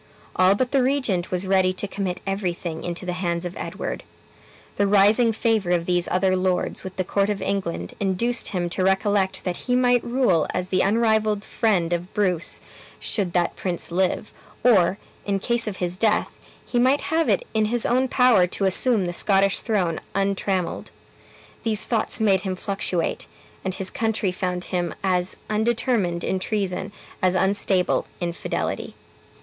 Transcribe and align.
All 0.35 0.55
but 0.55 0.71
the 0.71 0.81
regent 0.81 1.29
was 1.29 1.45
ready 1.45 1.73
to 1.73 1.87
commit 1.87 2.21
everything 2.25 2.83
into 2.83 3.05
the 3.05 3.13
hands 3.13 3.45
of 3.45 3.55
Edward. 3.55 4.01
The 4.77 4.87
rising 4.87 5.31
favor 5.31 5.69
of 5.69 5.85
these 5.85 6.07
other 6.07 6.35
lords 6.35 6.83
with 6.83 6.95
the 6.95 7.03
court 7.03 7.29
of 7.29 7.39
England 7.39 7.93
induced 7.99 8.47
him 8.47 8.67
to 8.71 8.83
recollect 8.83 9.43
that 9.43 9.57
he 9.67 9.75
might 9.75 10.03
rule 10.03 10.47
as 10.55 10.69
the 10.69 10.81
unrivaled 10.81 11.43
friend 11.43 11.93
of 11.93 12.11
Bruce, 12.15 12.61
should 12.99 13.33
that 13.33 13.55
prince 13.55 13.91
live; 13.91 14.33
or, 14.63 14.97
in 15.23 15.37
case 15.37 15.67
of 15.67 15.77
his 15.77 15.97
death, 15.97 16.39
he 16.65 16.79
might 16.79 17.01
have 17.13 17.29
it 17.29 17.45
in 17.53 17.65
his 17.65 17.85
own 17.85 18.07
power 18.07 18.47
to 18.47 18.65
assume 18.65 19.05
the 19.05 19.13
Scottish 19.13 19.59
throne 19.59 19.99
untrammeled. 20.15 20.89
These 21.61 21.85
thoughts 21.85 22.19
made 22.19 22.41
him 22.41 22.55
fluctuate, 22.55 23.27
and 23.63 23.75
his 23.75 23.91
country 23.91 24.31
found 24.31 24.63
him 24.63 24.95
as 25.03 25.37
undetermined 25.47 26.23
in 26.23 26.39
treason 26.39 26.91
as 27.21 27.35
unstable 27.35 28.07
in 28.19 28.33
fidelity. 28.33 28.95